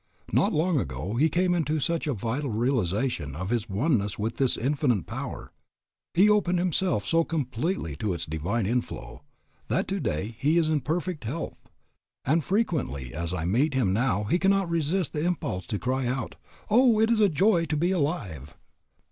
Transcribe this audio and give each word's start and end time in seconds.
Not 0.31 0.51
long 0.51 0.79
ago 0.79 1.15
he 1.17 1.29
came 1.29 1.53
into 1.53 1.79
such 1.79 2.07
a 2.07 2.15
vital 2.15 2.49
realization 2.49 3.35
of 3.35 3.51
his 3.51 3.69
oneness 3.69 4.17
with 4.17 4.37
this 4.37 4.57
Infinite 4.57 5.05
Power, 5.05 5.51
he 6.15 6.27
opened 6.27 6.57
himself 6.57 7.05
so 7.05 7.23
completely 7.23 7.95
to 7.97 8.11
its 8.15 8.25
divine 8.25 8.65
inflow, 8.65 9.21
that 9.67 9.87
today 9.87 10.35
he 10.39 10.57
is 10.57 10.71
in 10.71 10.79
perfect 10.79 11.25
health, 11.25 11.69
and 12.25 12.43
frequently 12.43 13.13
as 13.13 13.31
I 13.31 13.45
meet 13.45 13.75
him 13.75 13.93
now 13.93 14.23
he 14.23 14.39
cannot 14.39 14.71
resist 14.71 15.13
the 15.13 15.23
impulse 15.23 15.67
to 15.67 15.77
cry 15.77 16.07
out, 16.07 16.33
"Oh, 16.71 16.99
it 16.99 17.11
is 17.11 17.19
a 17.19 17.29
joy 17.29 17.65
to 17.65 17.77
be 17.77 17.91
alive." 17.91 18.55